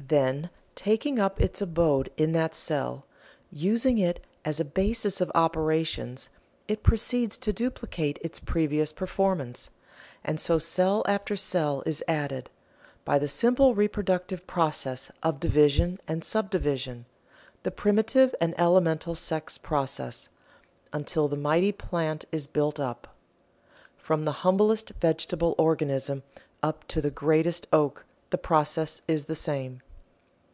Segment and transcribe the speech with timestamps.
[0.00, 3.04] Then taking up its abode in that cell
[3.50, 6.30] using it as a basis of operations,
[6.68, 9.70] it proceeds to duplicate its previous performance,
[10.22, 12.48] and so cell after cell is added,
[13.04, 17.04] by the simple reproductive process of division and subdivision
[17.64, 20.28] the primitive and elemental sex process
[20.92, 23.14] until the mighty plant is built up.
[23.96, 26.22] From the humblest vegetable organism
[26.62, 29.82] up to the greatest oak the process is the same.